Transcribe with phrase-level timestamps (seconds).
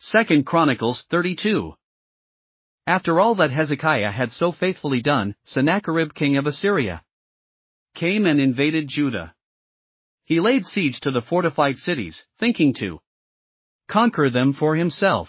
[0.00, 1.74] 2 Chronicles 32.
[2.86, 7.04] After all that Hezekiah had so faithfully done, Sennacherib king of Assyria
[7.94, 9.34] came and invaded Judah.
[10.24, 13.00] He laid siege to the fortified cities, thinking to
[13.88, 15.28] conquer them for himself.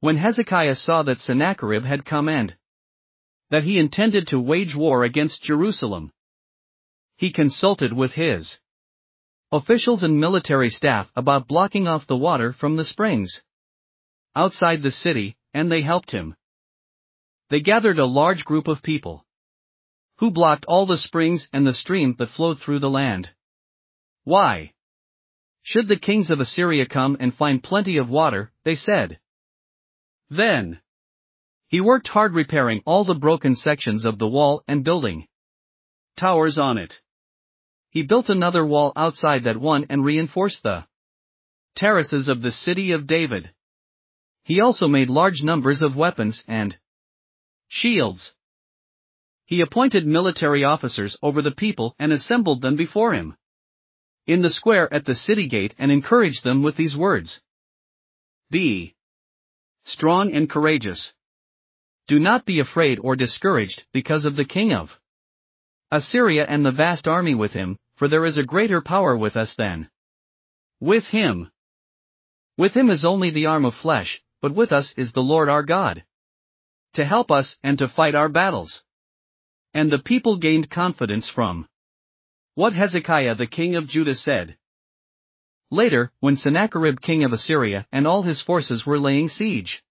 [0.00, 2.56] When Hezekiah saw that Sennacherib had come and
[3.50, 6.12] that he intended to wage war against Jerusalem,
[7.16, 8.58] he consulted with his
[9.54, 13.40] officials and military staff about blocking off the water from the springs
[14.34, 16.34] outside the city, and they helped him.
[17.50, 19.24] They gathered a large group of people
[20.18, 23.30] who blocked all the springs and the stream that flowed through the land.
[24.24, 24.72] Why?
[25.62, 29.20] Should the kings of Assyria come and find plenty of water, they said.
[30.30, 30.80] Then
[31.68, 35.28] he worked hard repairing all the broken sections of the wall and building
[36.16, 37.00] towers on it.
[37.94, 40.84] He built another wall outside that one and reinforced the
[41.76, 43.54] terraces of the city of David.
[44.42, 46.76] He also made large numbers of weapons and
[47.68, 48.32] shields.
[49.46, 53.36] He appointed military officers over the people and assembled them before him
[54.26, 57.42] in the square at the city gate and encouraged them with these words
[58.50, 58.96] Be
[59.84, 61.12] strong and courageous.
[62.08, 64.98] Do not be afraid or discouraged because of the king of
[65.92, 69.54] Assyria and the vast army with him, for there is a greater power with us
[69.56, 69.88] than
[70.80, 71.50] with him.
[72.56, 75.62] With him is only the arm of flesh, but with us is the Lord our
[75.62, 76.04] God.
[76.94, 78.82] To help us and to fight our battles.
[79.72, 81.68] And the people gained confidence from
[82.54, 84.56] what Hezekiah the king of Judah said.
[85.70, 89.82] Later, when Sennacherib king of Assyria and all his forces were laying siege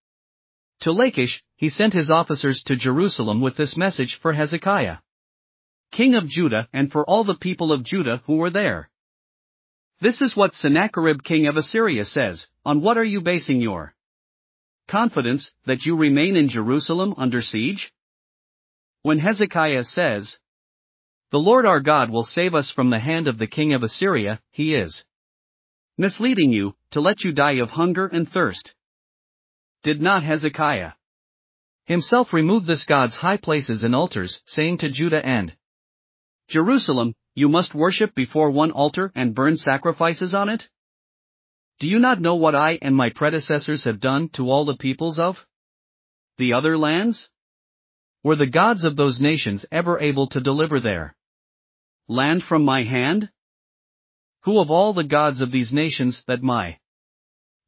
[0.82, 4.98] to Lachish, he sent his officers to Jerusalem with this message for Hezekiah
[5.94, 8.90] king of Judah, and for all the people of Judah who were there.
[10.02, 13.96] This is what Sennacherib king of Assyria says On what are you basing your
[14.90, 17.94] confidence that you remain in Jerusalem under siege?
[19.02, 20.38] When Hezekiah says,
[21.32, 24.42] The Lord our God will save us from the hand of the king of Assyria,
[24.52, 25.04] he is
[25.98, 28.74] misleading you, to let you die of hunger and thirst.
[29.84, 30.94] Did not Hezekiah
[31.86, 35.56] himself remove this God's high places and altars, saying to Judah and
[36.50, 40.70] Jerusalem, you must worship before one altar and burn sacrifices on it?
[41.80, 45.20] Do you not know what I and my predecessors have done to all the peoples
[45.20, 45.36] of
[46.38, 47.30] the other lands?
[48.24, 51.16] Were the gods of those nations ever able to deliver their
[52.08, 53.30] land from my hand?
[54.44, 56.78] Who of all the gods of these nations that my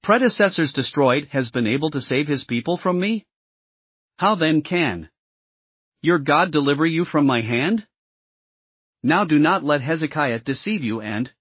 [0.03, 3.25] predecessors destroyed has been able to save his people from me?
[4.17, 5.09] How then can
[6.01, 7.87] your God deliver you from my hand?
[9.07, 11.31] Now do not let Hezekiah deceive you and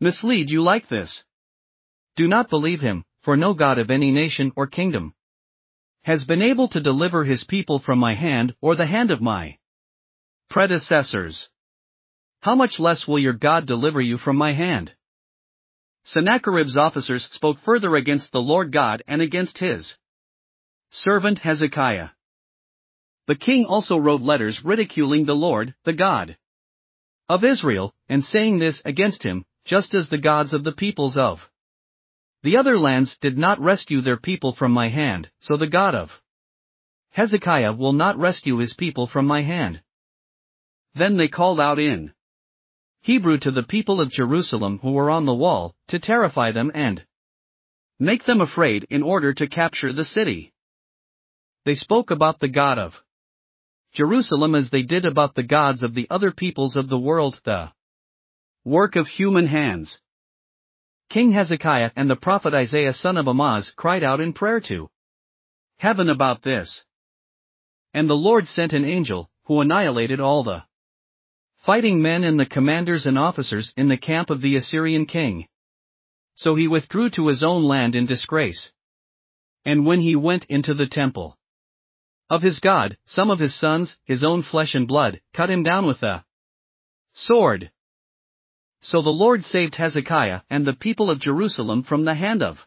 [0.00, 1.24] mislead you like this.
[2.16, 5.12] Do not believe him, for no God of any nation or kingdom
[6.04, 9.58] has been able to deliver his people from my hand or the hand of my
[10.48, 11.50] predecessors.
[12.40, 14.94] How much less will your God deliver you from my hand?
[16.04, 19.98] Sennacherib's officers spoke further against the Lord God and against his
[20.88, 22.08] servant Hezekiah.
[23.26, 26.38] The king also wrote letters ridiculing the Lord, the God
[27.30, 31.38] of Israel, and saying this against him, just as the gods of the peoples of
[32.42, 36.10] the other lands did not rescue their people from my hand, so the God of
[37.10, 39.80] Hezekiah will not rescue his people from my hand.
[40.96, 42.12] Then they called out in
[43.00, 47.06] Hebrew to the people of Jerusalem who were on the wall, to terrify them and
[48.00, 50.52] make them afraid in order to capture the city.
[51.64, 52.94] They spoke about the God of
[53.92, 57.72] Jerusalem as they did about the gods of the other peoples of the world, the
[58.64, 60.00] work of human hands.
[61.08, 64.90] King Hezekiah and the prophet Isaiah son of Amoz cried out in prayer to
[65.78, 66.84] heaven about this.
[67.92, 70.62] And the Lord sent an angel, who annihilated all the
[71.66, 75.46] fighting men and the commanders and officers in the camp of the Assyrian king.
[76.36, 78.70] So he withdrew to his own land in disgrace.
[79.64, 81.36] And when he went into the temple,
[82.30, 85.86] of his God, some of his sons, his own flesh and blood, cut him down
[85.86, 86.24] with a
[87.12, 87.72] sword.
[88.80, 92.58] So the Lord saved Hezekiah and the people of Jerusalem from the hand of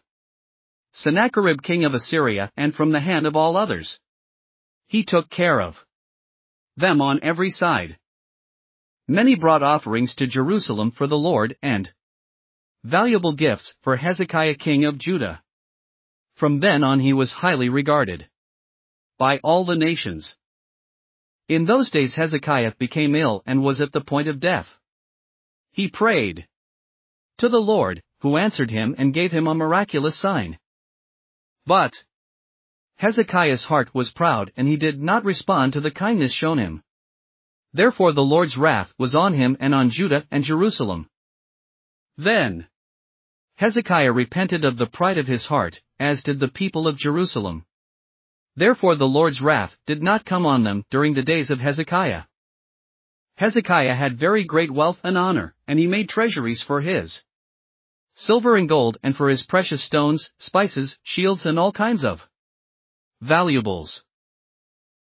[0.91, 3.99] Sennacherib king of Assyria and from the hand of all others.
[4.85, 5.75] He took care of
[6.75, 7.97] them on every side.
[9.07, 11.89] Many brought offerings to Jerusalem for the Lord and
[12.83, 15.41] valuable gifts for Hezekiah king of Judah.
[16.35, 18.27] From then on he was highly regarded
[19.17, 20.35] by all the nations.
[21.47, 24.67] In those days Hezekiah became ill and was at the point of death.
[25.71, 26.47] He prayed
[27.37, 30.57] to the Lord, who answered him and gave him a miraculous sign.
[31.65, 31.93] But
[32.95, 36.83] Hezekiah's heart was proud and he did not respond to the kindness shown him.
[37.73, 41.09] Therefore the Lord's wrath was on him and on Judah and Jerusalem.
[42.17, 42.67] Then
[43.55, 47.65] Hezekiah repented of the pride of his heart, as did the people of Jerusalem.
[48.55, 52.23] Therefore the Lord's wrath did not come on them during the days of Hezekiah.
[53.35, 57.23] Hezekiah had very great wealth and honor, and he made treasuries for his
[58.15, 62.21] silver and gold and for his precious stones, spices, shields and all kinds of
[63.21, 64.03] valuables.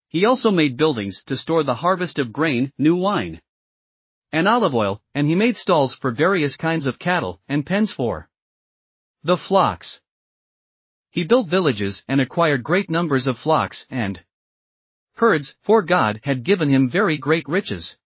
[0.07, 3.41] He also made buildings to store the harvest of grain, new wine,
[4.31, 8.29] and olive oil, and he made stalls for various kinds of cattle, and pens for
[9.23, 9.99] the flocks.
[11.11, 14.23] He built villages and acquired great numbers of flocks and
[15.15, 17.97] herds, for God had given him very great riches.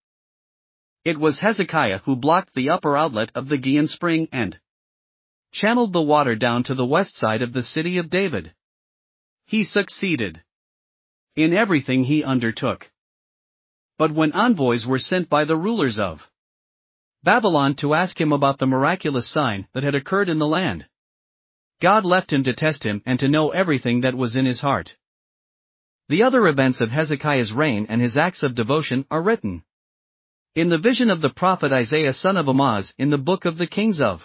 [1.04, 4.60] It was Hezekiah who blocked the upper outlet of the Gihon spring and
[5.52, 8.56] channeled the water down to the west side of the city of David.
[9.46, 10.42] He succeeded
[11.36, 12.90] in everything he undertook.
[14.00, 16.28] But when envoys were sent by the rulers of
[17.24, 20.88] Babylon to ask him about the miraculous sign that had occurred in the land,
[21.82, 24.96] God left him to test him and to know everything that was in his heart.
[26.08, 29.64] The other events of Hezekiah's reign and his acts of devotion are written
[30.56, 33.68] in the vision of the prophet Isaiah son of Amoz in the book of the
[33.68, 34.22] kings of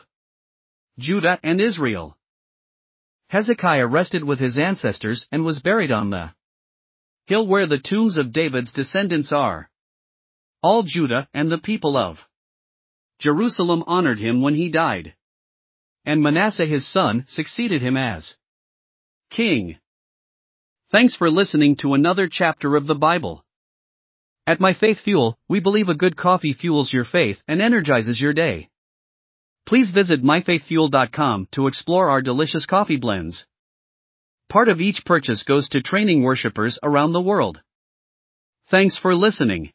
[0.99, 2.17] Judah and Israel.
[3.29, 6.33] Hezekiah rested with his ancestors and was buried on the
[7.27, 9.71] hill where the tombs of David's descendants are.
[10.63, 12.19] All Judah and the people of
[13.19, 15.15] Jerusalem honored him when he died.
[16.11, 18.35] And Manasseh his son succeeded him as
[19.31, 19.77] king.
[20.91, 23.45] Thanks for listening to another chapter of the Bible.
[24.45, 28.33] At My Faith Fuel, we believe a good coffee fuels your faith and energizes your
[28.33, 28.71] day.
[29.67, 33.47] Please visit myfaithfuel.com to explore our delicious coffee blends.
[34.49, 37.61] Part of each purchase goes to training worshippers around the world.
[38.69, 39.71] Thanks for listening.